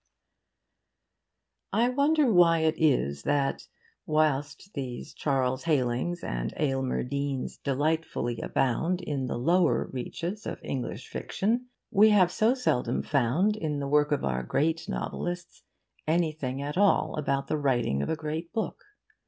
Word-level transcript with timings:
I 1.71 1.89
wonder 1.89 2.25
why 2.33 2.61
it 2.61 2.73
is 2.79 3.21
that, 3.21 3.67
whilst 4.07 4.71
these 4.73 5.13
Charles 5.13 5.65
Hailings 5.65 6.23
and 6.23 6.51
Aylmer 6.57 7.03
Deanes 7.03 7.59
delightfully 7.63 8.39
abound 8.41 9.01
in 9.01 9.27
the 9.27 9.37
lower 9.37 9.87
reaches 9.93 10.47
of 10.47 10.59
English 10.63 11.07
fiction, 11.07 11.67
we 11.91 12.09
have 12.09 12.31
so 12.31 12.55
seldom 12.55 13.03
found 13.03 13.55
in 13.55 13.77
the 13.77 13.87
work 13.87 14.11
of 14.11 14.25
our 14.25 14.41
great 14.41 14.89
novelists 14.89 15.61
anything 16.07 16.63
at 16.63 16.79
all 16.79 17.15
about 17.15 17.45
the 17.45 17.59
writing 17.59 18.01
of 18.01 18.09
a 18.09 18.15
great 18.15 18.51
book. 18.51 18.81